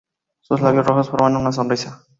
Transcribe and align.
Sus 0.41 0.61
labios 0.61 0.87
rojos 0.87 1.11
forman 1.11 1.37
una 1.37 1.51
sonrisa. 1.51 2.01